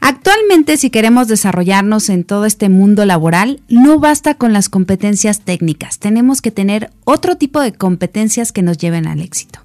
[0.00, 5.98] Actualmente, si queremos desarrollarnos en todo este mundo laboral, no basta con las competencias técnicas,
[5.98, 9.60] tenemos que tener otro tipo de competencias que nos lleven al éxito.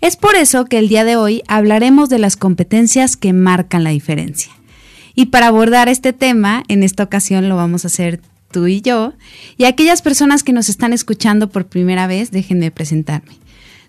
[0.00, 3.90] Es por eso que el día de hoy hablaremos de las competencias que marcan la
[3.90, 4.52] diferencia.
[5.14, 9.14] Y para abordar este tema, en esta ocasión lo vamos a hacer tú y yo,
[9.56, 13.32] y aquellas personas que nos están escuchando por primera vez, déjenme presentarme.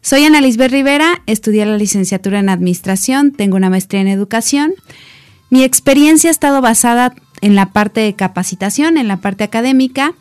[0.01, 4.73] Soy Ana Lisbeth Rivera, estudié la licenciatura en Administración, tengo una maestría en Educación,
[5.53, 10.15] mi experiencia ha estado basada en la parte de capacitación, en la parte académica.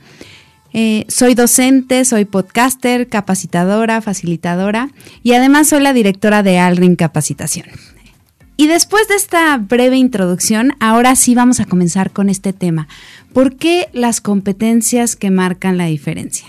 [0.74, 4.90] Eh, soy docente, soy podcaster, capacitadora, facilitadora
[5.22, 7.64] y además soy la directora de Alrin Capacitación.
[8.58, 12.86] Y después de esta breve introducción, ahora sí vamos a comenzar con este tema.
[13.32, 16.46] ¿Por qué las competencias que marcan la diferencia?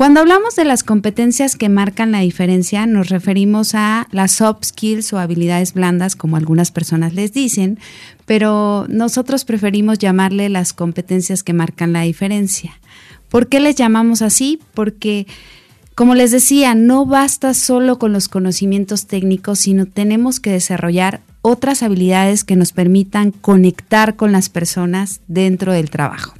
[0.00, 5.12] Cuando hablamos de las competencias que marcan la diferencia, nos referimos a las soft skills
[5.12, 7.78] o habilidades blandas, como algunas personas les dicen,
[8.24, 12.80] pero nosotros preferimos llamarle las competencias que marcan la diferencia.
[13.28, 14.58] ¿Por qué les llamamos así?
[14.72, 15.26] Porque,
[15.94, 21.82] como les decía, no basta solo con los conocimientos técnicos, sino tenemos que desarrollar otras
[21.82, 26.39] habilidades que nos permitan conectar con las personas dentro del trabajo.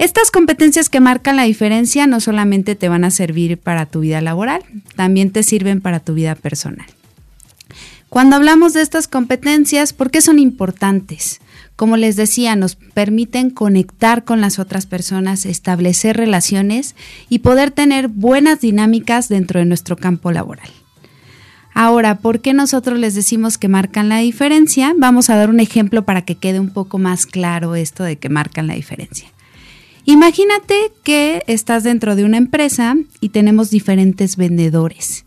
[0.00, 4.22] Estas competencias que marcan la diferencia no solamente te van a servir para tu vida
[4.22, 4.62] laboral,
[4.96, 6.86] también te sirven para tu vida personal.
[8.08, 11.42] Cuando hablamos de estas competencias, ¿por qué son importantes?
[11.76, 16.94] Como les decía, nos permiten conectar con las otras personas, establecer relaciones
[17.28, 20.70] y poder tener buenas dinámicas dentro de nuestro campo laboral.
[21.74, 24.94] Ahora, ¿por qué nosotros les decimos que marcan la diferencia?
[24.96, 28.30] Vamos a dar un ejemplo para que quede un poco más claro esto de que
[28.30, 29.30] marcan la diferencia.
[30.10, 35.24] Imagínate que estás dentro de una empresa y tenemos diferentes vendedores.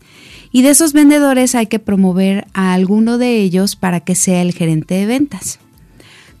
[0.52, 4.52] Y de esos vendedores hay que promover a alguno de ellos para que sea el
[4.52, 5.58] gerente de ventas.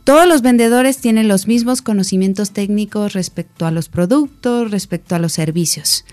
[0.04, 5.32] Todos los vendedores tienen los mismos conocimientos técnicos respecto a los productos, respecto a los
[5.32, 6.04] servicios.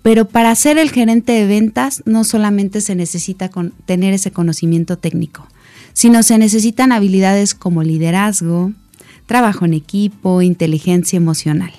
[0.00, 3.50] Pero para ser el gerente de ventas no solamente se necesita
[3.84, 5.48] tener ese conocimiento técnico,
[5.92, 8.74] sino se necesitan habilidades como liderazgo,
[9.30, 11.70] trabajo en equipo, inteligencia emocional.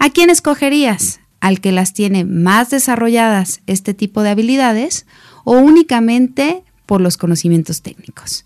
[0.00, 1.20] ¿A quién escogerías?
[1.38, 5.06] ¿Al que las tiene más desarrolladas este tipo de habilidades
[5.44, 8.44] o únicamente por los conocimientos técnicos?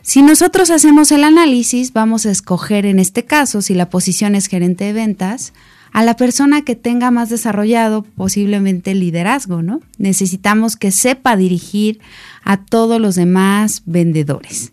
[0.00, 4.46] Si nosotros hacemos el análisis, vamos a escoger en este caso, si la posición es
[4.46, 5.52] gerente de ventas,
[5.92, 9.82] a la persona que tenga más desarrollado posiblemente liderazgo, ¿no?
[9.98, 12.00] Necesitamos que sepa dirigir
[12.44, 14.72] a todos los demás vendedores.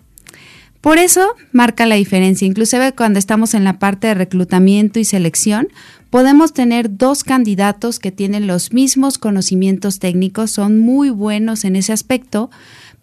[0.82, 2.48] Por eso marca la diferencia.
[2.48, 5.68] Inclusive cuando estamos en la parte de reclutamiento y selección,
[6.10, 11.92] podemos tener dos candidatos que tienen los mismos conocimientos técnicos, son muy buenos en ese
[11.92, 12.50] aspecto,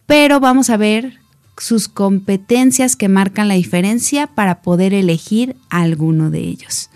[0.06, 1.19] pero vamos a ver
[1.59, 6.91] sus competencias que marcan la diferencia para poder elegir a alguno de ellos.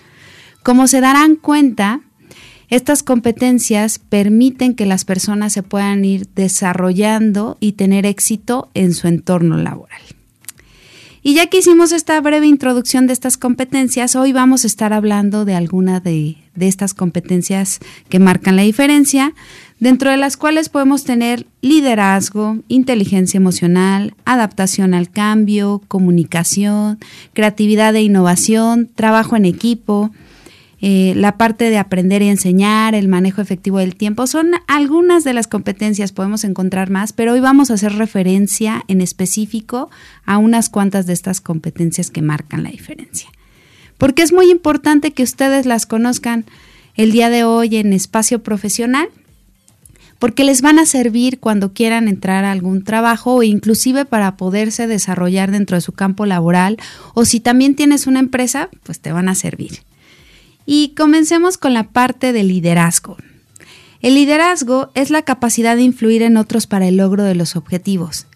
[0.63, 2.01] Como se darán cuenta,
[2.69, 9.09] estas competencias permiten que las personas se puedan ir desarrollando y tener éxito en su
[9.09, 10.01] entorno laboral.
[11.23, 15.45] Y ya que hicimos esta breve introducción de estas competencias, hoy vamos a estar hablando
[15.45, 19.35] de alguna de, de, estas competencias que marcan la diferencia,
[19.81, 26.99] dentro de las cuales podemos tener liderazgo, inteligencia emocional, adaptación al cambio, comunicación,
[27.35, 30.13] creatividad e innovación, trabajo en equipo,
[30.83, 35.35] eh, la parte de aprender y enseñar, el manejo efectivo del tiempo, son algunas de
[35.35, 39.91] las competencias, podemos encontrar más, pero hoy vamos a hacer referencia en específico
[40.25, 43.29] a unas cuantas de estas competencias que marcan la diferencia.
[43.99, 46.47] Porque es muy importante que ustedes las conozcan
[46.95, 49.09] el día de hoy en espacio profesional,
[50.19, 54.87] porque les van a servir cuando quieran entrar a algún trabajo o inclusive para poderse
[54.87, 56.79] desarrollar dentro de su campo laboral
[57.15, 59.81] o si también tienes una empresa, pues te van a servir.
[60.67, 63.17] Y comencemos con la parte del liderazgo.
[64.01, 68.27] El liderazgo es la capacidad de influir en otros para el logro de los objetivos.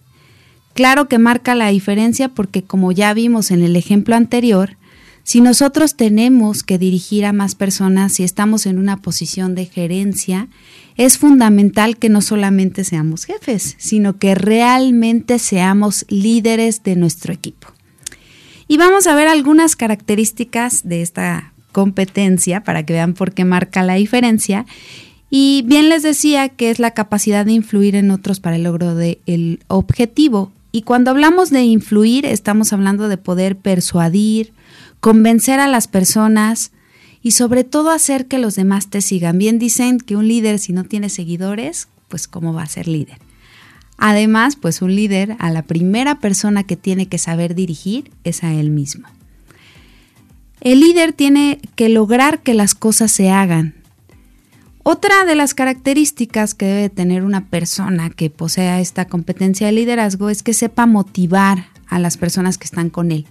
[0.74, 4.76] Claro que marca la diferencia porque como ya vimos en el ejemplo anterior,
[5.22, 10.48] si nosotros tenemos que dirigir a más personas y estamos en una posición de gerencia,
[10.96, 17.68] es fundamental que no solamente seamos jefes, sino que realmente seamos líderes de nuestro equipo.
[18.68, 23.82] Y vamos a ver algunas características de esta competencia para que vean por qué marca
[23.82, 24.64] la diferencia.
[25.28, 28.94] Y bien les decía que es la capacidad de influir en otros para el logro
[28.94, 30.52] del objetivo.
[30.70, 34.52] Y cuando hablamos de influir, estamos hablando de poder persuadir,
[35.00, 36.70] convencer a las personas
[37.20, 39.38] y sobre todo hacer que los demás te sigan.
[39.38, 43.18] Bien dicen que un líder si no tiene seguidores, pues cómo va a ser líder.
[43.98, 48.52] Además, pues un líder a la primera persona que tiene que saber dirigir es a
[48.52, 49.08] él mismo.
[50.64, 53.74] El líder tiene que lograr que las cosas se hagan.
[54.82, 60.30] Otra de las características que debe tener una persona que posea esta competencia de liderazgo
[60.30, 63.26] es que sepa motivar a las personas que están con él.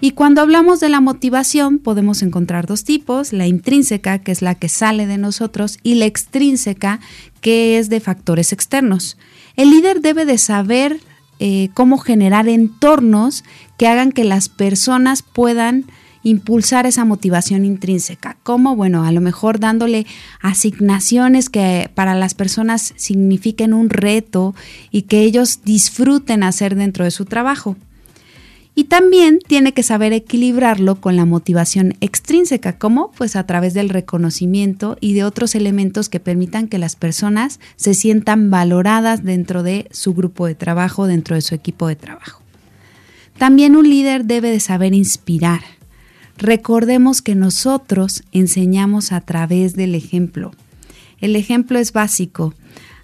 [0.00, 4.54] Y cuando hablamos de la motivación podemos encontrar dos tipos, la intrínseca, que es la
[4.54, 7.00] que sale de nosotros, y la extrínseca,
[7.40, 9.18] que es de factores externos.
[9.56, 11.00] El líder debe de saber
[11.40, 13.42] eh, cómo generar entornos
[13.76, 15.86] que hagan que las personas puedan
[16.22, 18.36] impulsar esa motivación intrínseca.
[18.42, 18.76] ¿Cómo?
[18.76, 20.06] Bueno, a lo mejor dándole
[20.40, 24.54] asignaciones que para las personas signifiquen un reto
[24.90, 27.76] y que ellos disfruten hacer dentro de su trabajo.
[28.74, 33.10] Y también tiene que saber equilibrarlo con la motivación extrínseca, ¿cómo?
[33.16, 37.94] Pues a través del reconocimiento y de otros elementos que permitan que las personas se
[37.94, 42.42] sientan valoradas dentro de su grupo de trabajo, dentro de su equipo de trabajo.
[43.38, 45.62] También un líder debe de saber inspirar,
[46.40, 50.52] Recordemos que nosotros enseñamos a través del ejemplo.
[51.20, 52.54] El ejemplo es básico.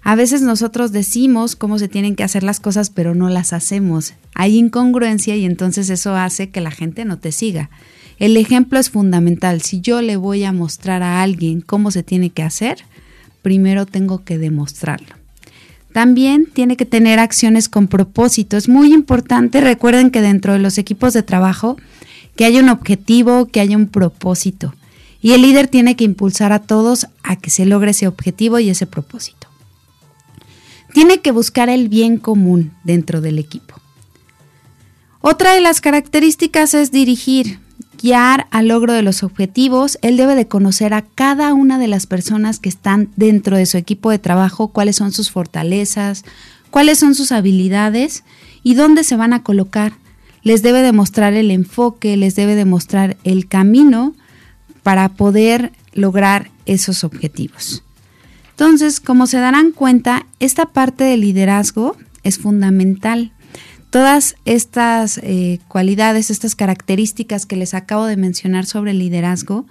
[0.01, 4.15] A veces nosotros decimos cómo se tienen que hacer las cosas, pero no las hacemos.
[4.33, 7.69] Hay incongruencia y entonces eso hace que la gente no te siga.
[8.17, 9.61] El ejemplo es fundamental.
[9.61, 12.85] Si yo le voy a mostrar a alguien cómo se tiene que hacer,
[13.43, 15.15] primero tengo que demostrarlo.
[15.91, 18.57] También tiene que tener acciones con propósito.
[18.57, 21.77] Es muy importante, recuerden que dentro de los equipos de trabajo
[22.37, 24.73] que haya un objetivo, que haya un propósito.
[25.21, 28.69] Y el líder tiene que impulsar a todos a que se logre ese objetivo y
[28.69, 29.47] ese propósito.
[30.93, 33.75] Tiene que buscar el bien común dentro del equipo.
[35.21, 37.59] Otra de las características es dirigir,
[38.01, 39.97] guiar al logro de los objetivos.
[40.01, 43.77] Él debe de conocer a cada una de las personas que están dentro de su
[43.77, 46.23] equipo de trabajo, cuáles son sus fortalezas,
[46.69, 48.23] cuáles son sus habilidades
[48.63, 49.93] y dónde se van a colocar
[50.47, 54.15] les debe demostrar el enfoque, les debe demostrar el camino
[54.81, 57.83] para poder lograr esos objetivos.
[58.51, 63.33] Entonces, como se darán cuenta, esta parte del liderazgo es fundamental.
[63.89, 69.65] Todas estas eh, cualidades, estas características que les acabo de mencionar sobre el liderazgo,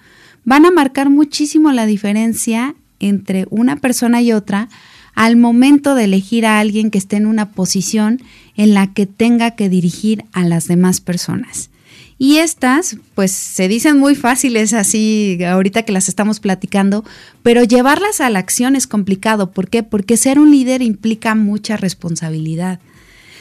[0.44, 4.68] van a marcar muchísimo la diferencia entre una persona y otra
[5.16, 8.22] al momento de elegir a alguien que esté en una posición
[8.54, 11.70] en la que tenga que dirigir a las demás personas.
[12.18, 17.04] Y estas, pues se dicen muy fáciles así ahorita que las estamos platicando,
[17.42, 19.50] pero llevarlas a la acción es complicado.
[19.50, 19.82] ¿Por qué?
[19.82, 22.78] Porque ser un líder implica mucha responsabilidad.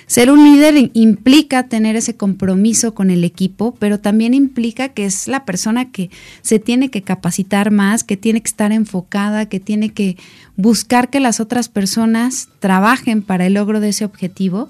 [0.08, 5.28] Ser un líder implica tener ese compromiso con el equipo, pero también implica que es
[5.28, 6.12] la persona que
[6.44, 10.18] se tiene que capacitar más, que tiene que estar enfocada, que tiene que
[10.58, 14.70] buscar que las otras personas trabajen para el logro de ese objetivo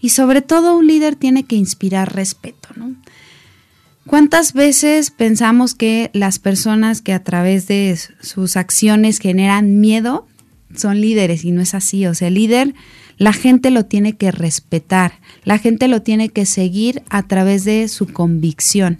[0.00, 2.94] y sobre todo un líder tiene que inspirar respeto, ¿no?
[4.06, 10.28] ¿Cuántas veces pensamos que las personas que a través de sus acciones generan miedo
[10.76, 12.06] son líderes y no es así?
[12.06, 12.74] O sea, el líder
[13.18, 17.88] la gente lo tiene que respetar, la gente lo tiene que seguir a través de
[17.88, 18.98] su convicción.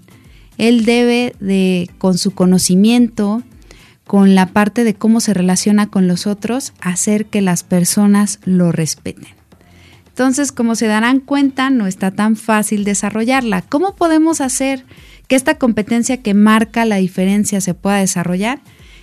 [0.59, 3.43] Él debe de, con su conocimiento,
[4.07, 8.73] con la parte de cómo se relaciona con los otros, hacer que las personas lo
[8.73, 9.29] respeten.
[10.09, 13.61] Entonces, como se darán cuenta, no está tan fácil desarrollarla.
[13.61, 14.87] ¿Cómo podemos hacer
[15.29, 18.61] que esta competencia que marca la diferencia se pueda desarrollar?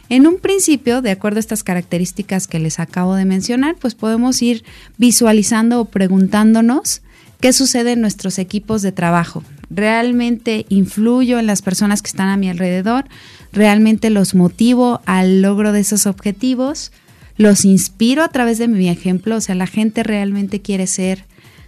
[0.10, 4.41] En un principio, de acuerdo a estas características que les acabo de mencionar, pues podemos
[4.41, 4.63] ir
[4.98, 7.01] visualizando o preguntándonos
[7.39, 9.43] qué sucede en nuestros equipos de trabajo.
[9.69, 13.05] ¿Realmente influyo en las personas que están a mi alrededor?
[13.51, 16.91] ¿Realmente los motivo al logro de esos objetivos?
[17.38, 19.38] ¿Los inspiro a través de mi ejemplo?
[19.38, 21.25] O sea, la gente realmente quiere ser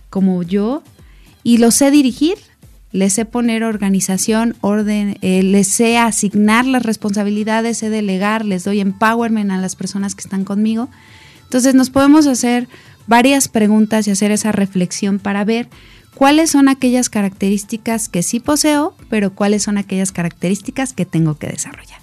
[0.09, 0.83] como yo
[1.43, 2.37] y lo sé dirigir
[2.95, 8.79] les sé poner organización, orden, eh, les sé asignar las responsabilidades, sé delegar, les doy
[8.79, 10.87] empowerment a las personas que están conmigo.
[11.43, 12.69] Entonces nos podemos hacer
[13.05, 15.67] varias preguntas y hacer esa reflexión para ver
[16.13, 21.47] cuáles son aquellas características que sí poseo, pero cuáles son aquellas características que tengo que
[21.47, 21.99] desarrollar.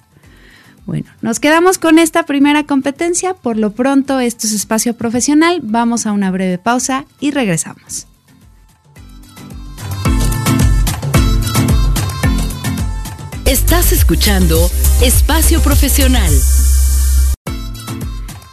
[0.85, 3.33] Bueno, nos quedamos con esta primera competencia.
[3.33, 5.61] Por lo pronto, esto es espacio profesional.
[5.63, 8.09] Vamos a una breve pausa y regresamos.
[13.73, 14.71] Estás escuchando
[15.03, 16.31] Espacio Profesional.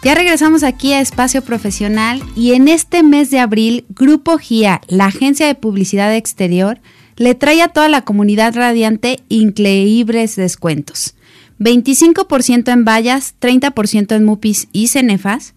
[0.02, 5.08] Ya regresamos aquí a Espacio Profesional y en este mes de abril, Grupo GIA, la
[5.08, 6.80] agencia de publicidad exterior,
[7.18, 11.16] le trae a toda la comunidad radiante increíbles descuentos.
[11.60, 15.54] 25% en vallas, 30% en MUPIs y Cenefas.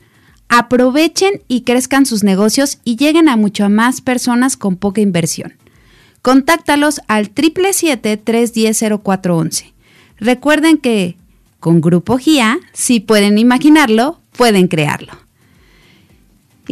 [0.49, 5.62] Aprovechen y crezcan sus negocios y lleguen a mucho más personas con poca inversión.
[6.23, 9.73] Contáctalos al 777-310-0411.
[10.19, 11.17] Recuerden que
[11.59, 15.15] con Grupo GIA, si pueden imaginarlo, pueden crearlo.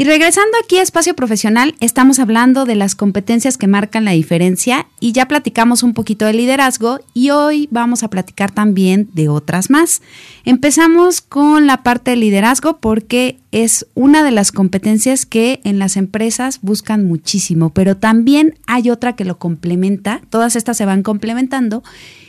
[0.01, 4.87] Y regresando aquí a espacio profesional, estamos hablando de las competencias que marcan la diferencia
[4.99, 9.69] y ya platicamos un poquito de liderazgo y hoy vamos a platicar también de otras
[9.69, 10.01] más.
[10.47, 15.99] Empezamos con la parte de liderazgo porque es una de las competencias que en las
[15.99, 21.83] empresas buscan muchísimo, pero también hay otra que lo complementa, todas estas se van complementando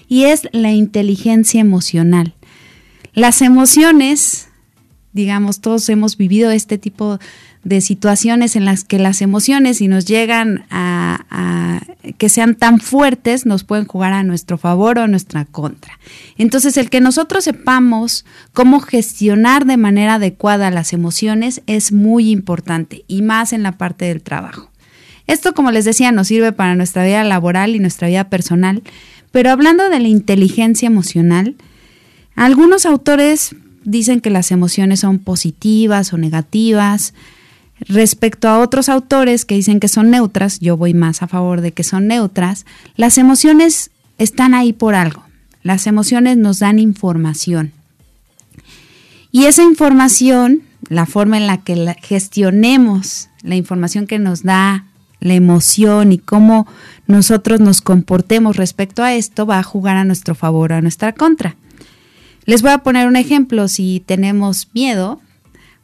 [0.10, 2.34] y es la inteligencia emocional.
[3.14, 4.50] Las emociones,
[5.14, 7.18] digamos, todos hemos vivido este tipo
[7.64, 11.82] de situaciones en las que las emociones, si nos llegan a,
[12.18, 16.00] que sean tan fuertes, nos pueden jugar a nuestro favor o a nuestra contra.
[16.38, 23.06] Entonces, el que nosotros sepamos cómo gestionar de manera adecuada las emociones es muy importante
[23.08, 24.72] y más en la parte del trabajo.
[25.28, 28.82] Esto, como les decía, nos sirve para nuestra vida laboral y nuestra vida personal,
[29.32, 31.56] pero hablando de la inteligencia emocional,
[32.36, 37.14] algunos autores dicen que las emociones son positivas o negativas,
[37.88, 41.72] Respecto a otros autores que dicen que son neutras, yo voy más a favor de
[41.72, 45.24] que son neutras, las emociones están ahí por algo.
[45.64, 47.72] Las emociones nos dan información.
[49.32, 54.86] Y esa información, la forma en la que gestionemos la información que nos da
[55.20, 56.68] la emoción y cómo
[57.08, 61.14] nosotros nos comportemos respecto a esto, va a jugar a nuestro favor o a nuestra
[61.14, 61.56] contra.
[62.46, 63.68] Les voy a poner un ejemplo.
[63.68, 65.22] Si tenemos miedo,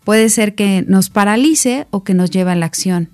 [0.08, 3.10] puede ser que nos paralice o que nos lleve a la acción.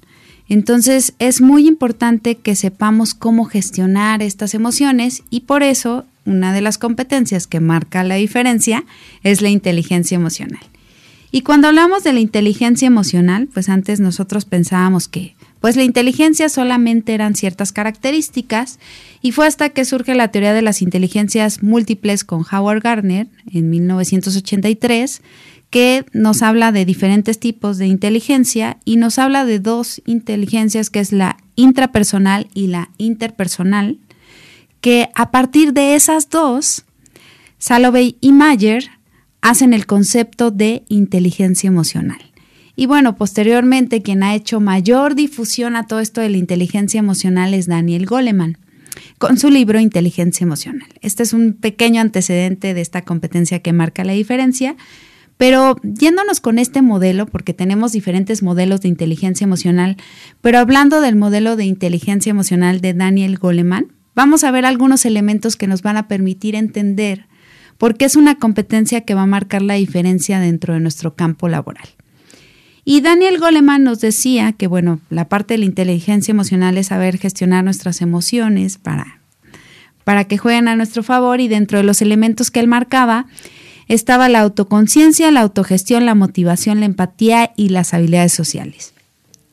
[0.48, 6.62] Entonces es muy importante que sepamos cómo gestionar estas emociones y por eso una de
[6.62, 8.84] las competencias que marca la diferencia
[9.24, 10.62] es la inteligencia emocional.
[11.32, 16.48] Y cuando hablamos de la inteligencia emocional, pues antes nosotros pensábamos que pues la inteligencia
[16.48, 18.78] solamente eran ciertas características
[19.24, 23.72] y fue hasta que surge la teoría de las inteligencias múltiples con Howard Gardner en
[23.72, 25.24] 1983
[25.74, 31.00] que nos habla de diferentes tipos de inteligencia y nos habla de dos inteligencias que
[31.00, 33.98] es la intrapersonal y la interpersonal,
[34.82, 36.86] que a partir de esas dos,
[37.58, 38.92] Salovey y Mayer
[39.42, 42.22] hacen el concepto de inteligencia emocional.
[42.76, 47.56] Y bueno, posteriormente quien ha hecho mayor difusión a todo esto de la inteligencia emocional
[47.56, 48.60] es Daniel Goleman
[49.18, 50.90] con su libro Inteligencia Emocional.
[51.02, 54.76] Este es un pequeño antecedente de esta competencia que marca la diferencia
[55.38, 59.98] pero yéndonos con este modelo, porque tenemos diferentes modelos de inteligencia emocional,
[60.42, 65.56] pero hablando del modelo de inteligencia emocional de Daniel Goleman, vamos a ver algunos elementos
[65.56, 67.28] que nos van a permitir entender
[67.78, 71.50] por qué es una competencia que va a marcar la diferencia dentro de nuestro campo
[71.50, 71.88] laboral.
[72.86, 77.18] Y Daniel Goleman nos decía que, bueno, la parte de la inteligencia emocional es saber
[77.18, 79.22] gestionar nuestras emociones para,
[80.04, 83.26] para que jueguen a nuestro favor y dentro de los elementos que él marcaba
[83.88, 88.94] estaba la autoconciencia, la autogestión, la motivación, la empatía y las habilidades sociales.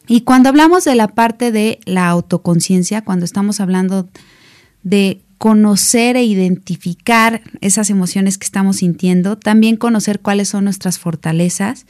[0.07, 4.09] Y cuando hablamos de la parte de la autoconciencia, cuando estamos hablando
[4.83, 11.87] de conocer e identificar esas emociones que estamos sintiendo, también conocer cuáles son nuestras fortalezas.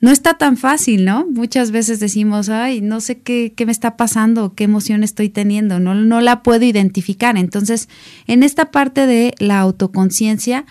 [0.00, 1.26] No está tan fácil, ¿no?
[1.26, 5.80] Muchas veces decimos, ay, no sé qué, qué me está pasando, qué emoción estoy teniendo,
[5.80, 7.38] no, no la puedo identificar.
[7.38, 7.88] Entonces,
[8.26, 10.66] en esta parte de la autoconciencia,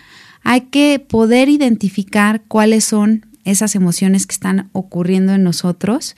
[0.45, 6.13] hay que poder identificar cuáles son esas emociones que están ocurriendo en nosotros.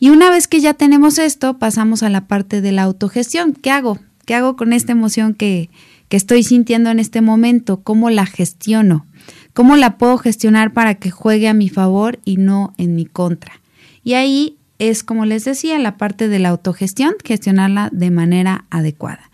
[0.00, 3.52] Y una vez que ya tenemos esto, pasamos a la parte de la autogestión.
[3.52, 4.00] ¿Qué hago?
[4.26, 5.70] ¿Qué hago con esta emoción que,
[6.08, 7.80] que estoy sintiendo en este momento?
[7.82, 9.06] ¿Cómo la gestiono?
[9.52, 13.60] ¿Cómo la puedo gestionar para que juegue a mi favor y no en mi contra?
[14.02, 19.30] Y ahí es, como les decía, la parte de la autogestión, gestionarla de manera adecuada.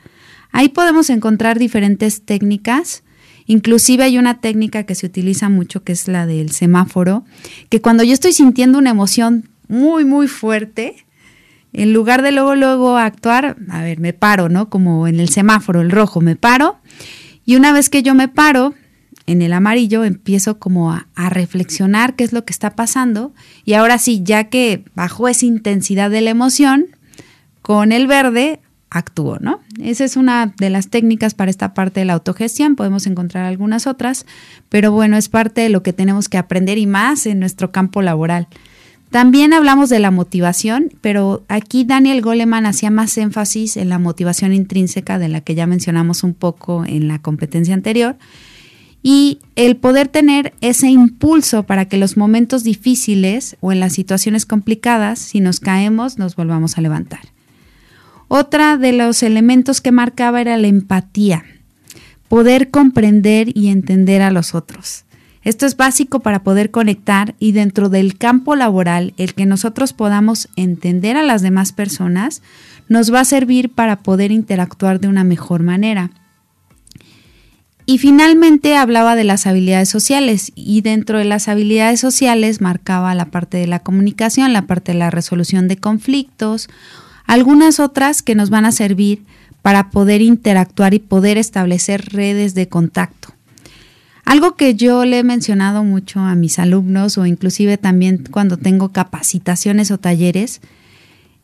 [0.53, 3.03] Ahí podemos encontrar diferentes técnicas
[3.51, 7.25] Inclusive hay una técnica que se utiliza mucho que es la del semáforo,
[7.69, 11.05] que cuando yo estoy sintiendo una emoción muy, muy fuerte,
[11.73, 14.71] en lugar de luego, luego actuar, a ver, me paro, ¿no?
[14.71, 16.79] Como en el semáforo, el rojo, me paro.
[17.45, 18.73] Y una vez que yo me paro,
[19.27, 23.35] en el amarillo empiezo como a, reflexionar qué es lo que está pasando.
[23.65, 26.87] Y ahora sí, ya que bajó esa intensidad de la emoción,
[27.63, 29.61] con el verde actúo, ¿no?
[29.81, 33.87] Esa es una de las técnicas para esta parte de la autogestión, podemos encontrar algunas
[33.87, 34.27] otras,
[34.69, 38.03] pero bueno, es parte de lo que tenemos que aprender y más en nuestro campo
[38.03, 38.49] laboral.
[39.11, 44.53] También hablamos de la motivación, pero aquí Daniel Goleman hacía más énfasis en la motivación
[44.53, 48.17] intrínseca de la que ya mencionamos un poco en la competencia anterior
[49.03, 54.47] y el poder tener ese impulso para que los momentos difíciles o en las situaciones
[54.47, 57.21] complicadas, si nos caemos, nos volvamos a levantar.
[58.33, 61.43] Otra de los elementos que marcaba era la empatía,
[62.29, 65.05] poder comprender y entender a los otros.
[65.43, 70.49] Esto es básico para poder conectar y dentro del campo laboral, el que nosotros podamos
[70.55, 72.41] entender a las demás personas
[72.89, 76.13] nos va a servir para poder interactuar de una mejor manera.
[77.85, 83.25] Y finalmente hablaba de las habilidades sociales y dentro de las habilidades sociales marcaba la
[83.25, 86.69] parte de la comunicación, la parte de la resolución de conflictos,
[87.31, 89.23] algunas otras que nos van a servir
[89.63, 93.33] para poder interactuar y poder establecer redes de contacto.
[94.25, 98.89] Algo que yo le he mencionado mucho a mis alumnos o inclusive también cuando tengo
[98.89, 100.61] capacitaciones o talleres,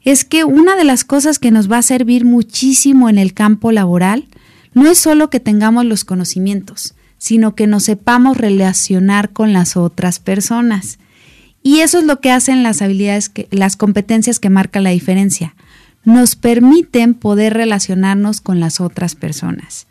[0.02, 3.70] es que una de las cosas que nos va a servir muchísimo en el campo
[3.70, 4.26] laboral
[4.74, 10.18] no es solo que tengamos los conocimientos, sino que nos sepamos relacionar con las otras
[10.18, 10.98] personas.
[11.62, 15.54] Y eso es lo que hacen las habilidades, las competencias que marcan la diferencia.
[16.06, 19.86] Nos permiten poder relacionarnos con las otras personas,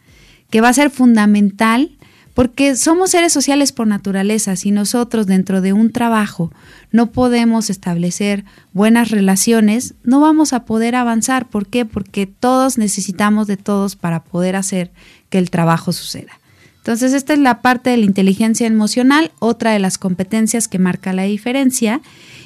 [0.50, 1.91] que va a ser fundamental
[2.36, 4.57] porque somos seres sociales por naturaleza.
[4.57, 6.51] Si nosotros dentro de un trabajo
[6.91, 8.43] no podemos establecer
[8.74, 11.48] buenas relaciones, no vamos a poder avanzar.
[11.48, 11.86] ¿Por qué?
[11.86, 14.91] Porque todos necesitamos de todos para poder hacer
[15.29, 16.39] que el trabajo suceda.
[16.79, 21.13] Entonces, esta es la parte de la inteligencia emocional, otra de las competencias que marca
[21.13, 22.01] la diferencia.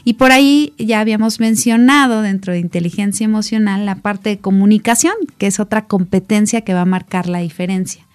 [0.09, 5.45] Y por ahí ya habíamos mencionado dentro de inteligencia emocional la parte de comunicación, que
[5.45, 8.07] es otra competencia que va a marcar la diferencia.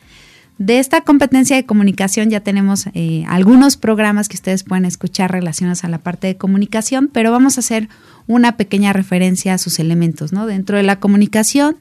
[0.59, 5.85] De esta competencia de comunicación ya tenemos eh, algunos programas que ustedes pueden escuchar relacionados
[5.85, 7.89] a la parte de comunicación, pero vamos a hacer
[8.27, 10.49] una pequeña referencia a sus elementos, ¿no?
[10.49, 11.77] Dentro de la comunicación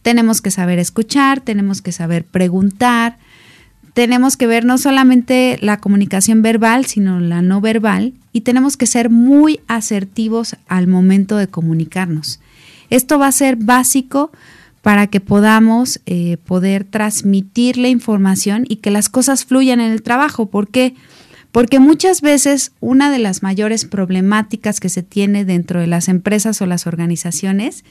[0.00, 3.18] tenemos que saber escuchar, tenemos que saber preguntar,
[3.98, 8.86] tenemos que ver no solamente la comunicación verbal, sino la no verbal, y tenemos que
[8.86, 12.38] ser muy asertivos al momento de comunicarnos.
[12.90, 14.30] Esto va a ser básico
[14.82, 20.02] para que podamos eh, poder transmitir la información y que las cosas fluyan en el
[20.02, 20.46] trabajo.
[20.46, 20.94] ¿Por qué?
[21.50, 26.62] Porque muchas veces una de las mayores problemáticas que se tiene dentro de las empresas
[26.62, 27.84] o las organizaciones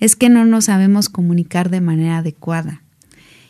[0.00, 2.80] es que no nos sabemos comunicar de manera adecuada.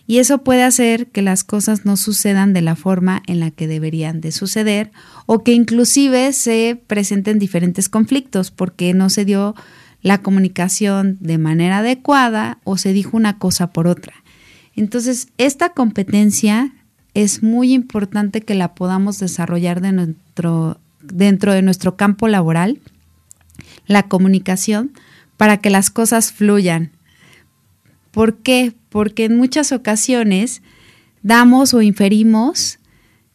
[0.06, 3.68] Y eso puede hacer que las cosas no sucedan de la forma en la que
[3.68, 4.90] deberían de suceder
[5.26, 9.54] o que inclusive se presenten diferentes conflictos porque no se dio
[10.02, 14.14] la comunicación de manera adecuada o se dijo una cosa por otra.
[14.74, 16.72] Entonces, esta competencia
[17.14, 22.80] es muy importante que la podamos desarrollar dentro de nuestro campo laboral,
[23.86, 24.92] la comunicación,
[25.36, 26.90] para que las cosas fluyan.
[28.10, 28.74] ¿Por qué?
[28.92, 30.62] Porque en muchas ocasiones
[31.22, 32.78] damos o inferimos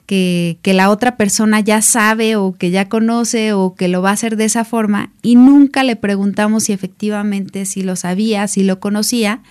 [0.08, 4.14] que, la otra persona ya sabe o que ya conoce o que lo va a
[4.14, 8.80] hacer de esa forma y nunca le preguntamos si efectivamente si lo sabía, si lo
[8.80, 9.42] conocía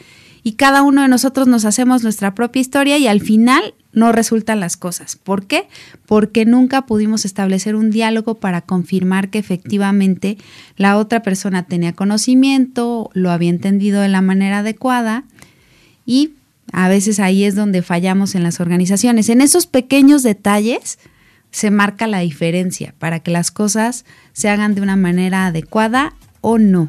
[0.42, 4.60] y cada uno de nosotros nos hacemos nuestra propia historia y al final no resultan
[4.60, 5.16] las cosas.
[5.16, 5.66] ¿Por qué?
[6.06, 10.38] Porque nunca pudimos establecer un diálogo para confirmar que efectivamente
[10.76, 15.24] la otra persona tenía conocimiento, lo había entendido de la manera adecuada
[16.06, 16.32] y
[16.72, 19.28] a veces ahí es donde fallamos en las organizaciones.
[19.28, 20.98] En esos pequeños detalles
[21.50, 26.58] se marca la diferencia para que las cosas se hagan de una manera adecuada o
[26.58, 26.88] no.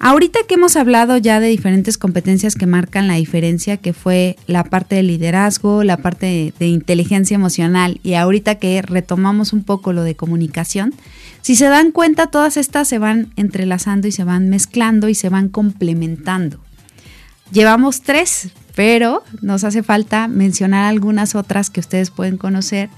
[0.00, 4.62] Ahorita que hemos hablado ya de diferentes competencias que marcan la diferencia, que fue la
[4.62, 10.04] parte de liderazgo, la parte de, inteligencia emocional y ahorita que retomamos un poco lo
[10.04, 10.94] de comunicación,
[11.42, 15.30] si se dan cuenta todas estas se van entrelazando y se van mezclando y se
[15.30, 16.60] van complementando.
[17.50, 22.90] Llevamos tres, pero nos hace falta mencionar algunas otras que ustedes pueden conocer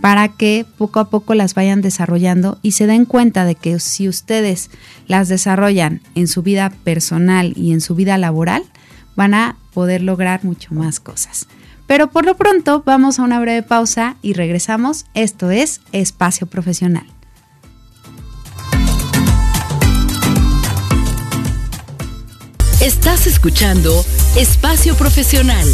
[0.00, 4.08] para que poco a poco las vayan desarrollando y se den cuenta de que si
[4.08, 4.70] ustedes
[5.06, 8.64] las desarrollan en su vida personal y en su vida laboral,
[9.16, 11.48] van a poder lograr mucho más cosas.
[11.86, 15.06] Pero por lo pronto vamos a una breve pausa y regresamos.
[15.14, 17.15] Esto es Espacio Profesional.
[22.86, 23.90] Estás escuchando
[24.36, 25.66] Espacio Profesional.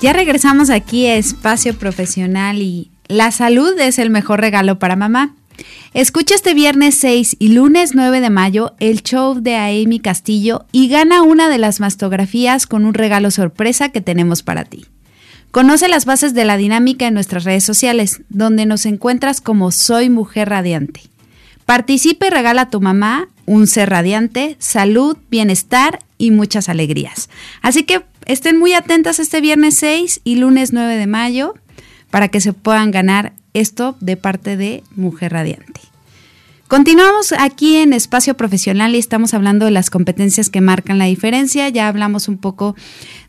[0.00, 5.34] Ya regresamos aquí a Espacio Profesional y la salud es el mejor regalo para mamá.
[5.94, 10.86] Escucha este viernes 6 y lunes 9 de mayo el show de Amy Castillo y
[10.86, 14.86] gana una de las mastografías con un regalo sorpresa que tenemos para ti.
[15.50, 20.08] Conoce las bases de la dinámica en nuestras redes sociales, donde nos encuentras como Soy
[20.08, 21.09] Mujer Radiante.
[21.70, 27.30] Participe y regala a tu mamá un ser radiante, salud, bienestar y muchas alegrías.
[27.62, 31.54] Así que estén muy atentas este viernes 6 y lunes 9 de mayo
[32.10, 35.80] para que se puedan ganar esto de parte de Mujer Radiante.
[36.70, 41.68] Continuamos aquí en Espacio Profesional y estamos hablando de las competencias que marcan la diferencia.
[41.68, 42.76] Ya hablamos un poco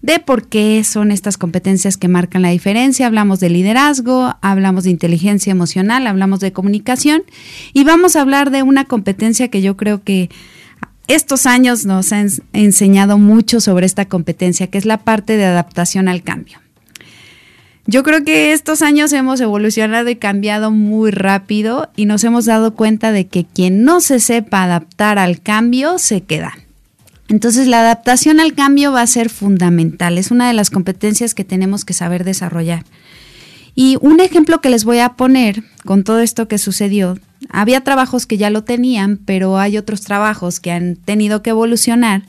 [0.04, 3.08] de por qué son estas competencias que marcan la diferencia.
[3.08, 7.24] Hablamos de liderazgo, hablamos de inteligencia emocional, hablamos de comunicación
[7.74, 10.30] y vamos a hablar de una competencia que yo creo que
[11.08, 16.10] estos años nos han enseñado mucho sobre esta competencia, que es la parte de adaptación
[16.10, 16.60] al cambio.
[17.88, 22.76] Yo creo que estos años hemos evolucionado y cambiado muy rápido y nos hemos dado
[22.76, 26.54] cuenta de que quien no se sepa adaptar al cambio se queda.
[27.28, 31.44] Entonces la adaptación al cambio va a ser fundamental, es una de las competencias que
[31.44, 32.86] tenemos que saber desarrollar.
[33.74, 37.18] Y un ejemplo que les voy a poner con todo esto que sucedió,
[37.50, 42.24] había trabajos que ya lo tenían, pero hay otros trabajos que han tenido que evolucionar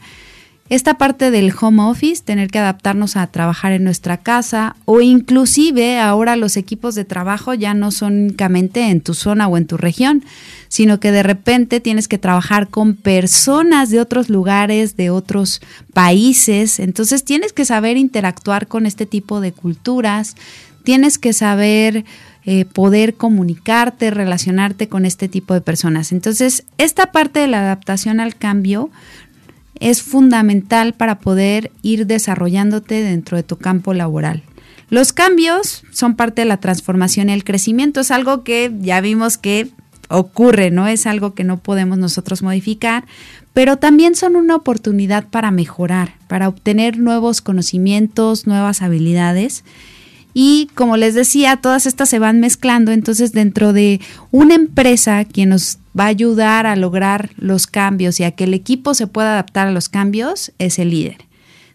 [0.75, 6.01] esta parte del home office, tener que adaptarnos a trabajar en nuestra casa o inclusive
[6.01, 9.77] ahora los equipos de trabajo ya no son únicamente en tu zona o en tu
[9.77, 10.25] región,
[10.69, 15.61] sino que de repente tienes que trabajar con personas de otros lugares, de otros
[15.93, 20.37] países, entonces tienes que saber interactuar con este tipo de culturas,
[20.85, 22.07] tienes que saber
[22.47, 26.13] eh, poder comunicarte, relacionarte con este tipo de personas.
[26.13, 28.91] Entonces, esta parte de la adaptación al cambio
[29.83, 34.43] es fundamental para poder ir desarrollándote dentro de tu campo laboral.
[34.89, 38.01] Los cambios son parte de la transformación y el crecimiento.
[38.01, 39.71] Es algo que ya vimos que
[40.09, 40.87] ocurre, ¿no?
[40.87, 43.05] Es algo que no podemos nosotros modificar,
[43.53, 49.65] pero también son una oportunidad para mejorar, para obtener nuevos conocimientos, nuevas habilidades
[50.35, 52.93] y como les decía, todas estas se van mezclando.
[52.93, 58.25] Entonces, dentro de una empresa, quien nos va a ayudar a lograr los cambios y
[58.25, 61.33] a que el equipo se pueda adaptar a los cambios es el líder.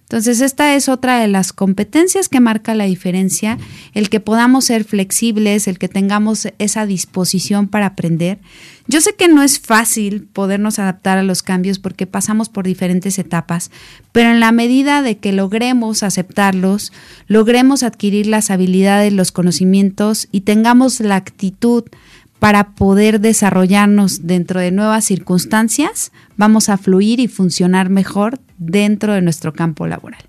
[0.09, 3.57] Entonces, esta es otra de las competencias que marca la diferencia,
[3.93, 8.39] el que podamos ser flexibles, el que tengamos esa disposición para aprender.
[8.87, 13.19] Yo sé que no es fácil podernos adaptar a los cambios porque pasamos por diferentes
[13.19, 13.69] etapas,
[14.13, 16.93] pero en la medida de que logremos aceptarlos,
[17.27, 21.83] logremos adquirir las habilidades, los conocimientos y tengamos la actitud
[22.39, 29.21] para poder desarrollarnos dentro de nuevas circunstancias, vamos a fluir y funcionar mejor dentro de
[29.21, 30.21] nuestro campo laboral.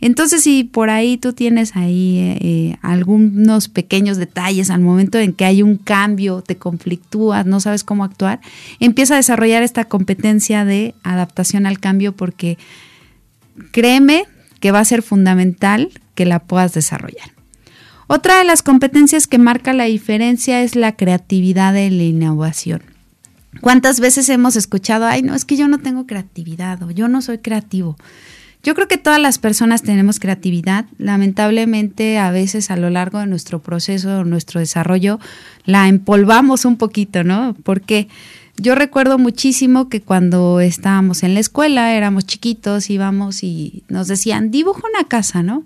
[0.00, 5.32] Entonces, si por ahí tú tienes ahí eh, eh, algunos pequeños detalles al momento en
[5.32, 8.40] que hay un cambio, te conflictúas, no sabes cómo actuar,
[8.80, 12.58] empieza a desarrollar esta competencia de adaptación al cambio porque
[13.70, 14.24] créeme
[14.58, 17.31] que va a ser fundamental que la puedas desarrollar.
[18.06, 22.82] Otra de las competencias que marca la diferencia es la creatividad y la innovación.
[23.60, 27.22] ¿Cuántas veces hemos escuchado, ay, no, es que yo no tengo creatividad o yo no
[27.22, 27.96] soy creativo?
[28.62, 30.86] Yo creo que todas las personas tenemos creatividad.
[30.96, 35.18] Lamentablemente, a veces a lo largo de nuestro proceso, nuestro desarrollo,
[35.64, 37.56] la empolvamos un poquito, ¿no?
[37.64, 38.08] Porque
[38.56, 44.52] yo recuerdo muchísimo que cuando estábamos en la escuela, éramos chiquitos, íbamos y nos decían,
[44.52, 45.64] dibuja una casa, ¿no?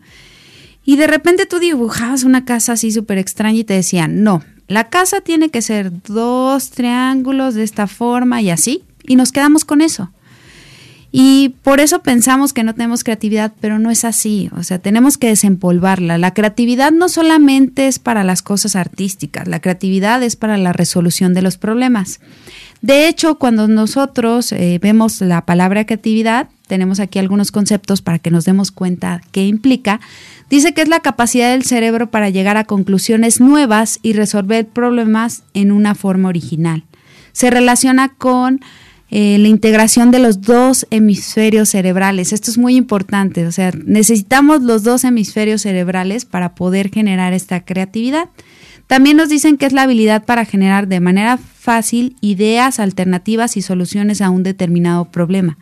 [0.86, 4.88] Y de repente tú dibujabas una casa así súper extraña y te decían, no, la
[4.88, 8.84] casa tiene que ser dos triángulos de esta forma y así.
[9.02, 10.10] Y nos quedamos con eso.
[11.18, 14.50] Y por eso pensamos que no tenemos creatividad, pero no es así.
[14.56, 16.18] O sea, tenemos que desempolvarla.
[16.18, 21.32] La creatividad no solamente es para las cosas artísticas, la creatividad es para la resolución
[21.32, 22.20] de los problemas.
[22.82, 28.30] De hecho, cuando nosotros eh, vemos la palabra creatividad, tenemos aquí algunos conceptos para que
[28.30, 30.00] nos demos cuenta qué implica.
[30.50, 35.42] Dice que es la capacidad del cerebro para llegar a conclusiones nuevas y resolver problemas
[35.54, 36.84] en una forma original.
[37.32, 38.60] Se relaciona con
[39.10, 42.32] eh, la integración de los dos hemisferios cerebrales.
[42.32, 47.64] Esto es muy importante, o sea, necesitamos los dos hemisferios cerebrales para poder generar esta
[47.64, 48.28] creatividad.
[48.88, 53.62] También nos dicen que es la habilidad para generar de manera fácil ideas alternativas y
[53.62, 55.58] soluciones a un determinado problema.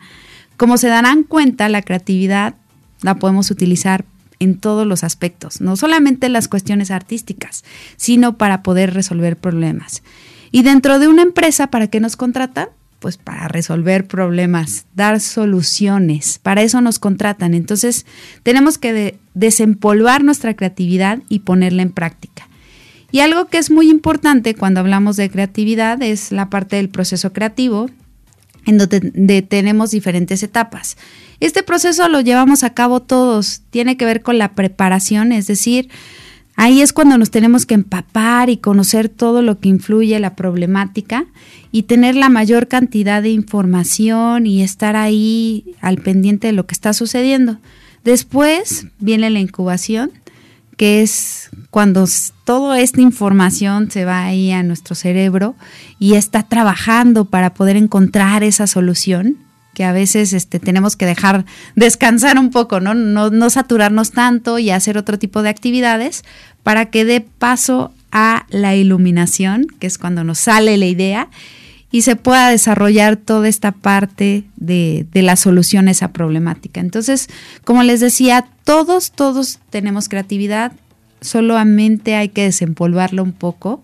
[0.57, 2.55] Como se darán cuenta, la creatividad
[3.01, 4.05] la podemos utilizar
[4.39, 7.63] en todos los aspectos, no solamente en las cuestiones artísticas,
[7.97, 10.03] sino para poder resolver problemas.
[10.51, 12.69] Y dentro de una empresa, ¿para qué nos contratan?
[12.99, 17.53] Pues para resolver problemas, dar soluciones, para eso nos contratan.
[17.53, 18.05] Entonces,
[18.43, 22.47] tenemos que desempolvar nuestra creatividad y ponerla en práctica.
[23.11, 27.31] Y algo que es muy importante cuando hablamos de creatividad es la parte del proceso
[27.31, 27.89] creativo,
[28.65, 30.97] en donde tenemos diferentes etapas.
[31.39, 35.89] Este proceso lo llevamos a cabo todos, tiene que ver con la preparación, es decir,
[36.55, 41.25] ahí es cuando nos tenemos que empapar y conocer todo lo que influye la problemática
[41.71, 46.73] y tener la mayor cantidad de información y estar ahí al pendiente de lo que
[46.73, 47.59] está sucediendo.
[48.03, 50.11] Después viene la incubación,
[50.77, 52.07] que es cuando
[52.45, 55.57] toda esta información se va ahí a nuestro cerebro
[55.99, 59.35] y está trabajando para poder encontrar esa solución
[59.73, 61.43] que a veces este, tenemos que dejar
[61.75, 62.93] descansar un poco, ¿no?
[62.93, 63.29] ¿no?
[63.29, 66.23] No saturarnos tanto y hacer otro tipo de actividades
[66.63, 71.27] para que dé paso a la iluminación, que es cuando nos sale la idea
[71.91, 76.79] y se pueda desarrollar toda esta parte de, de, la solución a esa problemática.
[76.79, 77.27] Entonces,
[77.65, 80.71] como les decía, todos, todos tenemos creatividad,
[81.25, 83.81] solamente hay que desempolvarlo un poco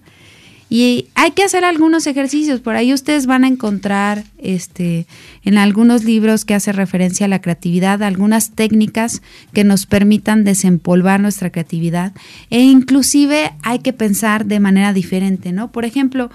[0.72, 2.62] y hay que hacer algunos ejercicios.
[2.62, 5.06] Por ahí ustedes van a encontrar este,
[5.44, 11.20] en algunos libros que hace referencia a la creatividad, algunas técnicas que nos permitan desempolvar
[11.20, 12.14] nuestra creatividad.
[12.52, 15.74] E inclusive hay que pensar de manera diferente, ¿no?
[15.74, 16.32] Por ejemplo,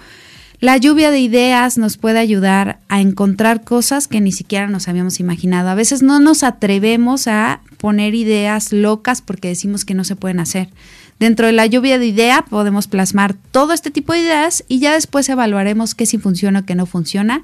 [0.60, 5.20] la lluvia de ideas nos puede ayudar a encontrar cosas que ni siquiera nos habíamos
[5.20, 5.68] imaginado.
[5.68, 10.40] A veces no nos atrevemos a poner ideas locas porque decimos que no se pueden
[10.40, 10.68] hacer.
[11.18, 14.94] Dentro de la lluvia de ideas podemos plasmar todo este tipo de ideas y ya
[14.94, 17.42] después evaluaremos qué sí funciona o qué no funciona.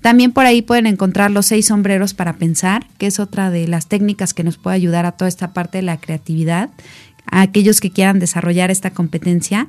[0.00, 3.88] También por ahí pueden encontrar los seis sombreros para pensar, que es otra de las
[3.88, 6.68] técnicas que nos puede ayudar a toda esta parte de la creatividad,
[7.26, 9.68] a aquellos que quieran desarrollar esta competencia.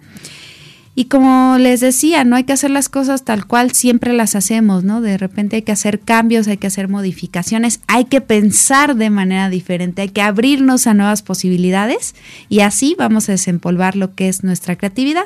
[0.97, 4.86] Y como les decía, no hay que hacer las cosas tal cual siempre las hacemos,
[4.86, 5.01] ¿no?
[5.01, 9.49] De repente hay que hacer cambios, hay que hacer modificaciones, hay que pensar de manera
[9.49, 12.15] diferente, hay que abrirnos a nuevas posibilidades
[12.47, 15.25] y así vamos a desempolvar lo que es nuestra creatividad.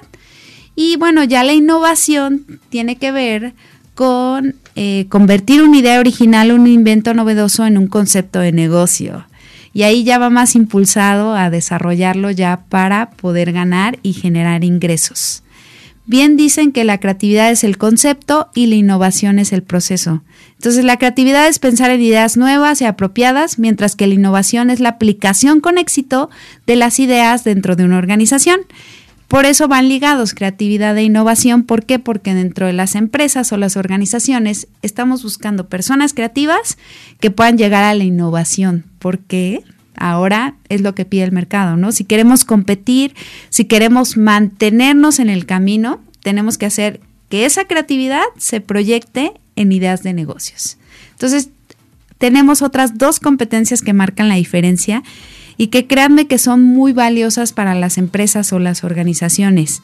[0.75, 3.53] Y bueno, ya la innovación tiene que ver
[3.93, 9.27] con eh, convertir una idea original, un invento novedoso en un concepto de negocio.
[9.71, 15.43] Y ahí ya va más impulsado a desarrollarlo ya para poder ganar y generar ingresos.
[16.09, 20.23] Bien dicen que la creatividad es el concepto y la innovación es el proceso.
[20.55, 24.79] Entonces la creatividad es pensar en ideas nuevas y apropiadas, mientras que la innovación es
[24.79, 26.31] la aplicación con éxito
[26.65, 28.61] de las ideas dentro de una organización.
[29.27, 31.61] Por eso van ligados creatividad e innovación.
[31.61, 31.99] ¿Por qué?
[31.99, 36.79] Porque dentro de las empresas o las organizaciones estamos buscando personas creativas
[37.19, 38.83] que puedan llegar a la innovación.
[38.97, 39.61] ¿Por qué?
[39.99, 41.91] Ahora es lo que pide el mercado, ¿no?
[41.91, 43.15] Si queremos competir,
[43.49, 49.71] si queremos mantenernos en el camino, tenemos que hacer que esa creatividad se proyecte en
[49.71, 50.77] ideas de negocios.
[51.11, 51.49] Entonces,
[52.17, 55.03] tenemos otras dos competencias que marcan la diferencia
[55.57, 59.81] y que créanme que son muy valiosas para las empresas o las organizaciones.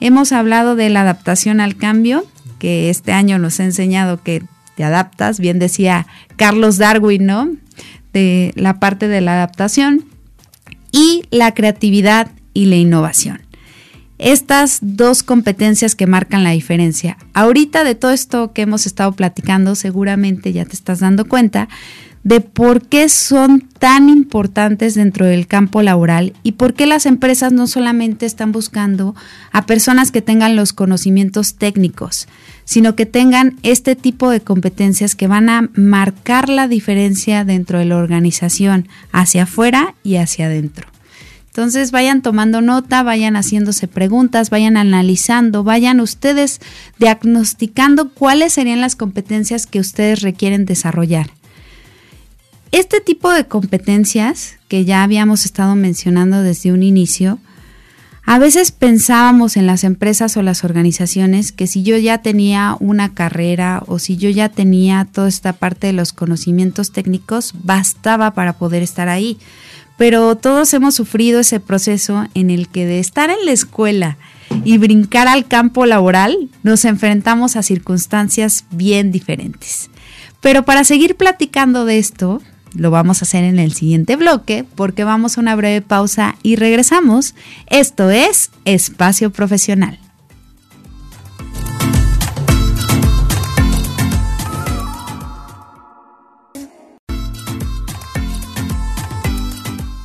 [0.00, 2.24] Hemos hablado de la adaptación al cambio,
[2.58, 4.42] que este año nos ha enseñado que
[4.76, 7.50] te adaptas, bien decía Carlos Darwin, ¿no?
[8.14, 10.06] De la parte de la adaptación
[10.92, 13.42] y la creatividad y la innovación.
[14.18, 17.18] Estas dos competencias que marcan la diferencia.
[17.34, 21.68] Ahorita de todo esto que hemos estado platicando, seguramente ya te estás dando cuenta
[22.24, 27.52] de por qué son tan importantes dentro del campo laboral y por qué las empresas
[27.52, 29.14] no solamente están buscando
[29.52, 32.26] a personas que tengan los conocimientos técnicos,
[32.64, 37.84] sino que tengan este tipo de competencias que van a marcar la diferencia dentro de
[37.84, 40.88] la organización, hacia afuera y hacia adentro.
[41.48, 46.60] Entonces vayan tomando nota, vayan haciéndose preguntas, vayan analizando, vayan ustedes
[46.98, 51.30] diagnosticando cuáles serían las competencias que ustedes requieren desarrollar.
[52.74, 57.38] Este tipo de competencias que ya habíamos estado mencionando desde un inicio,
[58.24, 63.14] a veces pensábamos en las empresas o las organizaciones que si yo ya tenía una
[63.14, 68.54] carrera o si yo ya tenía toda esta parte de los conocimientos técnicos, bastaba para
[68.54, 69.38] poder estar ahí.
[69.96, 74.18] Pero todos hemos sufrido ese proceso en el que de estar en la escuela
[74.64, 79.90] y brincar al campo laboral nos enfrentamos a circunstancias bien diferentes.
[80.40, 82.42] Pero para seguir platicando de esto,
[82.74, 86.56] lo vamos a hacer en el siguiente bloque porque vamos a una breve pausa y
[86.56, 87.34] regresamos.
[87.68, 89.98] Esto es Espacio Profesional.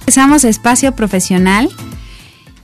[0.01, 1.69] Empezamos Espacio Profesional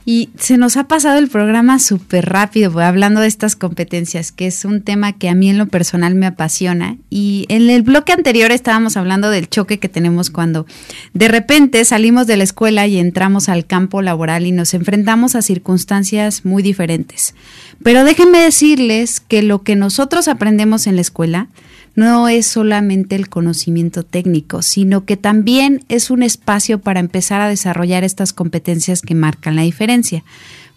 [0.08, 4.64] Y se nos ha pasado el programa súper rápido, hablando de estas competencias, que es
[4.64, 6.98] un tema que a mí en lo personal me apasiona.
[7.10, 10.68] Y en el bloque anterior estábamos hablando del choque que tenemos cuando
[11.14, 15.42] de repente salimos de la escuela y entramos al campo laboral y nos enfrentamos a
[15.42, 17.34] circunstancias muy diferentes.
[17.82, 21.48] Pero déjenme decirles que lo que nosotros aprendemos en la escuela,
[21.96, 27.50] no es solamente el conocimiento técnico, sino que también es un espacio para empezar a
[27.50, 30.24] desarrollar estas competencias que marcan la diferencia.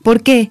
[0.03, 0.51] Porque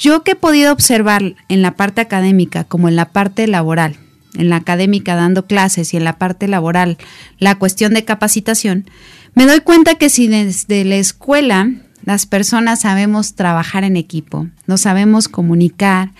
[0.00, 3.96] yo que he podido observar en la parte académica como en la parte laboral,
[4.34, 6.98] en la académica dando clases y en la parte laboral
[7.38, 8.88] la cuestión de capacitación,
[9.34, 11.70] me doy cuenta que si desde la escuela
[12.04, 16.12] las personas sabemos trabajar en equipo, nos sabemos comunicar,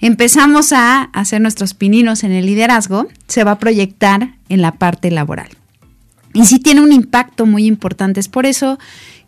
[0.00, 5.10] empezamos a hacer nuestros pininos en el liderazgo, se va a proyectar en la parte
[5.10, 5.48] laboral.
[6.32, 8.20] Y sí tiene un impacto muy importante.
[8.20, 8.78] Es por eso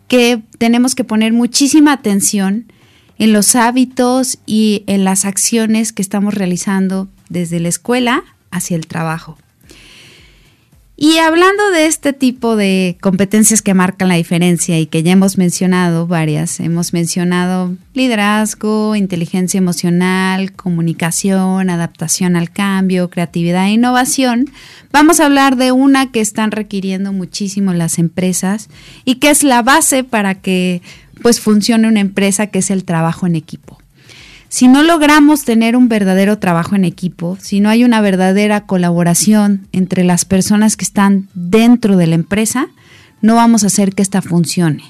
[0.08, 2.66] que tenemos que poner muchísima atención
[3.18, 8.86] en los hábitos y en las acciones que estamos realizando desde la escuela hacia el
[8.86, 9.38] trabajo.
[11.04, 15.36] Y hablando de este tipo de competencias que marcan la diferencia y que ya hemos
[15.36, 24.48] mencionado varias, hemos mencionado liderazgo, inteligencia emocional, comunicación, adaptación al cambio, creatividad e innovación,
[24.92, 28.68] vamos a hablar de una que están requiriendo muchísimo las empresas
[29.04, 30.82] y que es la base para que
[31.20, 33.81] pues funcione una empresa, que es el trabajo en equipo.
[34.52, 39.66] Si no logramos tener un verdadero trabajo en equipo, si no hay una verdadera colaboración
[39.72, 42.68] entre las personas que están dentro de la empresa,
[43.22, 44.84] no vamos a hacer que esta funcione.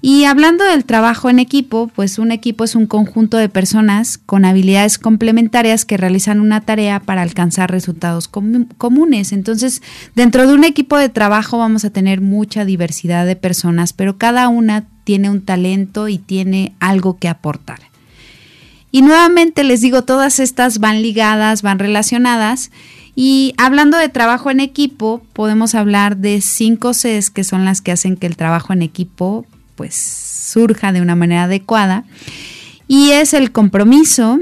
[0.00, 4.46] Y hablando del trabajo en equipo, pues un equipo es un conjunto de personas con
[4.46, 9.32] habilidades complementarias que realizan una tarea para alcanzar resultados comunes.
[9.32, 9.82] Entonces,
[10.14, 14.48] dentro de un equipo de trabajo vamos a tener mucha diversidad de personas, pero cada
[14.48, 17.80] una tiene un talento y tiene algo que aportar.
[18.96, 22.70] Y nuevamente les digo, todas estas van ligadas, van relacionadas.
[23.14, 27.92] Y hablando de trabajo en equipo, podemos hablar de cinco Cs que son las que
[27.92, 32.04] hacen que el trabajo en equipo pues surja de una manera adecuada.
[32.88, 34.38] Y es el compromiso,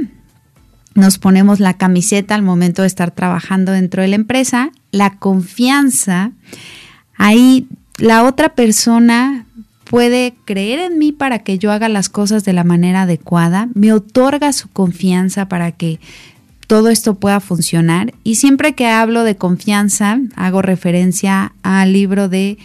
[0.94, 6.30] nos ponemos la camiseta al momento de estar trabajando dentro de la empresa, la confianza,
[7.16, 7.66] ahí
[7.98, 9.46] la otra persona
[9.84, 13.92] puede creer en mí para que yo haga las cosas de la manera adecuada, me
[13.92, 16.00] otorga su confianza para que
[16.66, 18.14] todo esto pueda funcionar.
[18.24, 22.58] Y siempre que hablo de confianza, hago referencia al libro de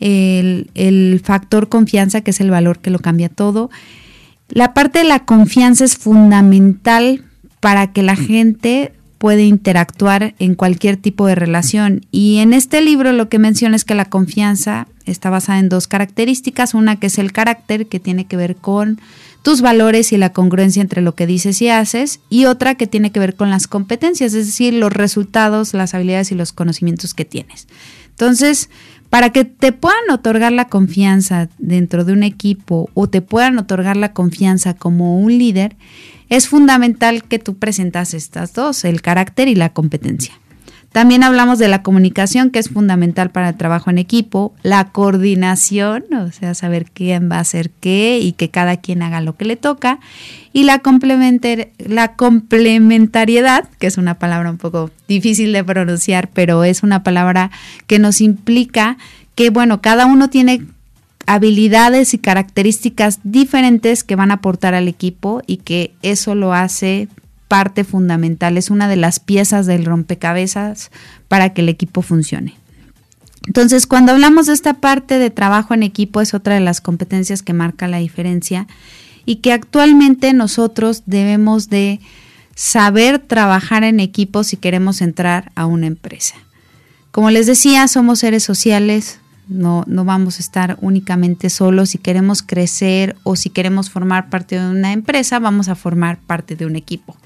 [0.00, 3.70] el, factor confianza, que es el valor que lo cambia todo.
[4.48, 7.22] La parte de la confianza es fundamental
[7.60, 12.06] para que la gente puede interactuar en cualquier tipo de relación.
[12.10, 15.88] Y en este libro lo que menciona es que la confianza está basada en dos
[15.88, 16.74] características.
[16.74, 19.00] Una que es el carácter, que tiene que ver con
[19.42, 22.20] tus valores y la congruencia entre lo que dices y haces.
[22.28, 26.32] Y otra que tiene que ver con las competencias, es decir, los resultados, las habilidades
[26.32, 27.68] y los conocimientos que tienes.
[28.10, 28.68] Entonces,
[29.08, 33.96] para que te puedan otorgar la confianza dentro de un equipo o te puedan otorgar
[33.96, 35.76] la confianza como un líder,
[36.28, 40.34] es fundamental que tú presentas estas dos, el carácter y la competencia.
[40.92, 46.02] También hablamos de la comunicación, que es fundamental para el trabajo en equipo, la coordinación,
[46.12, 49.44] o sea, saber quién va a hacer qué y que cada quien haga lo que
[49.44, 50.00] le toca,
[50.52, 57.04] y la, complementariedad, que es una palabra un poco difícil de pronunciar, pero es una
[57.04, 57.52] palabra
[57.86, 58.96] que nos implica
[59.36, 60.64] que, bueno, cada uno tiene
[61.26, 67.06] habilidades y características diferentes que van a aportar al equipo y que eso lo hace
[67.50, 70.92] parte fundamental, es una de las piezas del rompecabezas
[71.26, 72.54] para que el equipo funcione.
[73.44, 77.42] Entonces, cuando hablamos de esta parte de trabajo en equipo, es otra de las competencias
[77.42, 78.68] que marca la diferencia
[79.26, 81.98] y que actualmente nosotros debemos de
[82.54, 86.36] saber trabajar en equipo si queremos entrar a una empresa.
[87.10, 91.90] Como les decía, somos seres sociales, no, no vamos a estar únicamente solos.
[91.90, 96.56] Si queremos crecer o si queremos formar parte de una empresa, vamos a formar parte
[96.56, 97.16] de un equipo.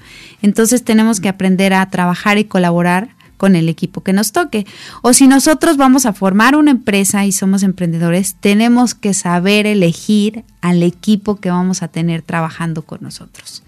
[0.41, 4.65] Entonces tenemos que aprender a trabajar y colaborar con el equipo que nos toque.
[5.01, 10.43] O si nosotros vamos a formar una empresa y somos emprendedores, tenemos que saber elegir
[10.61, 13.63] al equipo que vamos a tener trabajando con nosotros.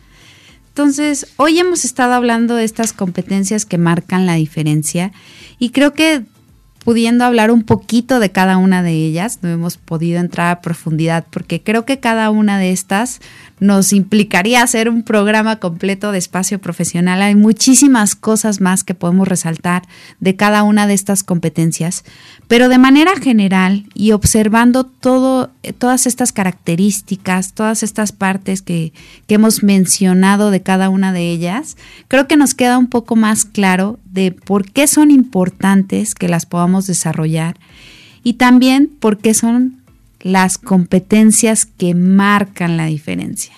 [0.70, 5.12] Entonces, hoy hemos estado hablando de estas competencias que marcan la diferencia
[5.58, 6.24] y creo que
[6.88, 11.25] pudiendo hablar un poquito de cada una de ellas, no hemos podido entrar a profundidad
[11.29, 13.19] porque creo que cada una de estas
[13.60, 17.22] nos implicaría hacer un programa completo de espacio profesional.
[17.22, 19.84] Hay muchísimas cosas más que podemos resaltar
[20.20, 22.04] de cada una de estas competencias,
[22.48, 25.50] pero de manera general y observando todo,
[25.80, 28.94] todas estas características, todas estas partes que,
[29.26, 31.78] que hemos mencionado de cada una de ellas,
[32.08, 36.46] creo que nos queda un poco más claro de por qué son importantes que las
[36.46, 37.58] podamos desarrollar
[38.24, 39.82] y también por qué son
[40.22, 43.54] las competencias que marcan la diferencia.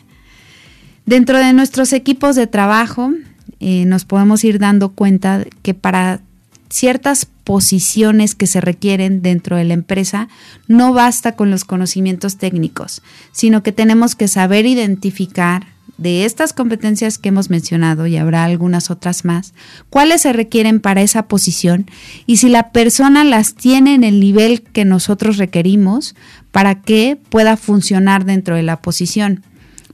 [1.05, 3.11] Dentro de nuestros equipos de trabajo
[3.59, 6.21] eh, nos podemos ir dando cuenta que para
[6.69, 10.29] ciertas posiciones que se requieren dentro de la empresa,
[10.67, 13.01] no basta con los conocimientos técnicos,
[13.31, 15.65] sino que tenemos que saber identificar
[15.99, 19.53] de estas competencias que hemos mencionado, y habrá algunas otras más,
[19.89, 21.85] cuáles se requieren para esa posición
[22.25, 26.15] y si la persona las tiene en el nivel que nosotros requerimos
[26.51, 29.43] para que pueda funcionar dentro de la posición.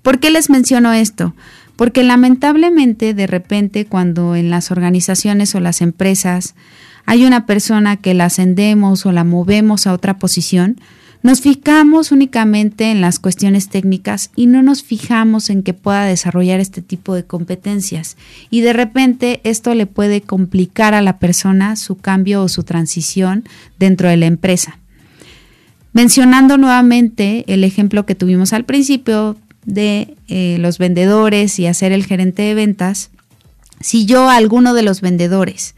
[0.04, 1.34] ¿Por qué les menciono esto?
[1.76, 6.54] Porque lamentablemente de repente cuando en las organizaciones o las empresas
[7.08, 10.80] hay una persona que la ascendemos o la movemos a otra posición,
[11.26, 16.60] nos fijamos únicamente en las cuestiones técnicas y no nos fijamos en que pueda desarrollar
[16.60, 18.16] este tipo de competencias.
[18.52, 23.44] Y de repente esto le puede complicar a la persona su cambio o su transición
[23.80, 24.78] dentro de la empresa.
[25.94, 32.06] Mencionando nuevamente el ejemplo que tuvimos al principio de eh, los vendedores y hacer el
[32.06, 33.10] gerente de ventas,
[33.80, 35.74] si yo a alguno de los vendedores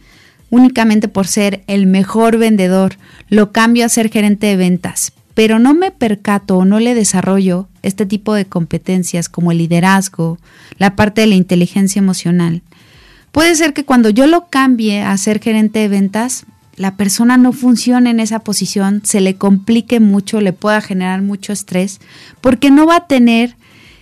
[0.50, 2.98] únicamente por ser el mejor vendedor,
[3.30, 7.70] lo cambio a ser gerente de ventas, pero no me percato o no le desarrollo
[7.84, 10.40] este tipo de competencias como el liderazgo,
[10.80, 12.64] la parte de la inteligencia emocional,
[13.32, 17.54] puede ser que cuando yo lo cambie a ser gerente de ventas, la persona no
[17.54, 22.02] funcione en esa posición, se le complique mucho, le pueda generar mucho estrés,
[22.42, 23.56] porque no va a tener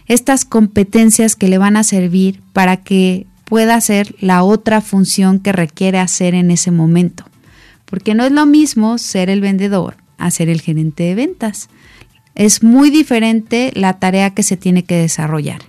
[0.07, 5.51] estas competencias que le van a servir para que pueda hacer la otra función que
[5.51, 7.25] requiere hacer en ese momento.
[7.83, 11.69] Porque no es lo mismo ser el vendedor a ser el gerente de ventas.
[12.35, 15.61] Es muy diferente la tarea que se tiene que desarrollar.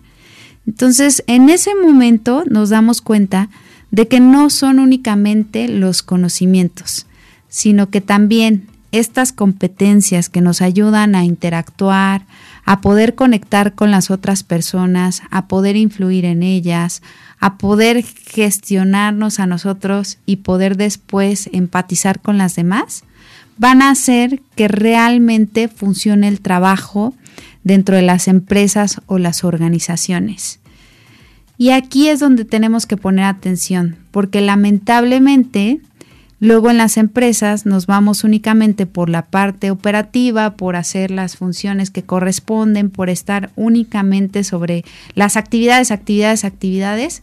[0.67, 3.49] Entonces, en ese momento nos damos cuenta
[3.91, 7.07] de que no son únicamente los conocimientos,
[7.49, 12.27] sino que también estas competencias que nos ayudan a interactuar,
[12.65, 17.03] a poder conectar con las otras personas, a poder influir en ellas,
[17.39, 23.05] a poder gestionarnos a nosotros y poder después empatizar con las demás,
[23.59, 27.15] van a hacer que realmente funcione el trabajo
[27.65, 30.61] dentro de las empresas o las organizaciones.
[31.59, 35.81] Y aquí es donde tenemos que poner atención, porque lamentablemente
[36.39, 41.91] luego en las empresas nos vamos únicamente por la parte operativa, por hacer las funciones
[41.91, 44.85] que corresponden, por estar únicamente sobre
[45.15, 47.23] las actividades, actividades, actividades,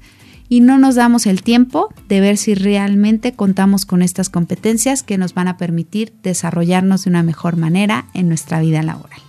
[0.54, 5.18] y no nos damos el tiempo de ver si realmente contamos con estas competencias que
[5.18, 9.20] nos van a permitir desarrollarnos de una mejor manera en nuestra vida laboral.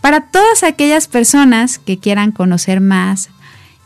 [0.00, 3.30] Para todas aquellas personas que quieran conocer más,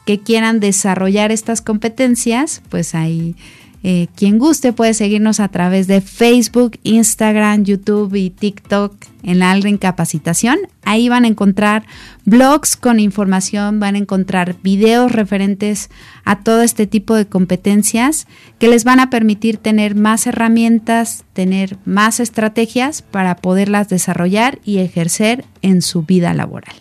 [0.06, 3.36] que quieran desarrollar estas competencias, pues ahí
[3.84, 9.52] eh, quien guste puede seguirnos a través de Facebook, Instagram, YouTube y TikTok en la
[9.52, 10.58] Alren Capacitación.
[10.82, 11.86] Ahí van a encontrar
[12.24, 15.90] blogs con información, van a encontrar videos referentes
[16.24, 18.26] a todo este tipo de competencias
[18.58, 24.78] que les van a permitir tener más herramientas, tener más estrategias para poderlas desarrollar y
[24.78, 26.74] ejercer en su vida laboral.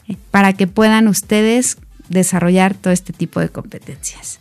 [0.09, 1.79] eh, para que puedan ustedes
[2.11, 4.41] desarrollar todo este tipo de competencias.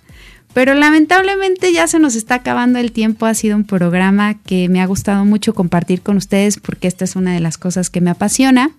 [0.53, 3.25] Pero lamentablemente ya se nos está acabando el tiempo.
[3.25, 7.15] Ha sido un programa que me ha gustado mucho compartir con ustedes porque esta es
[7.15, 8.71] una de las cosas que me apasiona.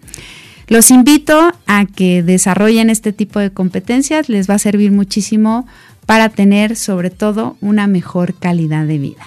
[0.66, 4.28] Los invito a que desarrollen este tipo de competencias.
[4.28, 5.66] Les va a servir muchísimo
[6.06, 9.26] para tener sobre todo una mejor calidad de vida.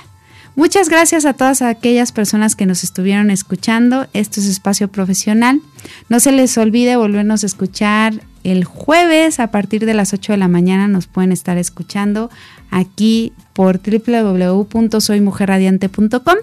[0.56, 4.08] Muchas gracias a todas aquellas personas que nos estuvieron escuchando.
[4.14, 5.62] Esto es Espacio Profesional.
[6.10, 8.14] No se les olvide volvernos a escuchar
[8.52, 10.88] el jueves a partir de las 8 de la mañana.
[10.88, 12.30] Nos pueden estar escuchando
[12.72, 16.36] aquí por www.soymujerradiante.com.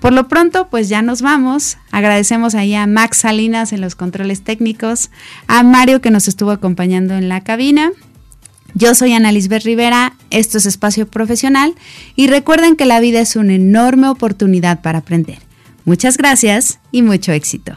[0.00, 1.78] Por lo pronto, pues ya nos vamos.
[1.90, 5.10] Agradecemos ahí a Max Salinas en los controles técnicos,
[5.46, 7.92] a Mario que nos estuvo acompañando en la cabina
[8.74, 11.74] yo soy Ana Lisbeth Rivera, esto es Espacio Profesional
[12.14, 15.38] y recuerden que la vida es una enorme oportunidad para aprender.
[15.84, 17.76] Muchas gracias y mucho éxito.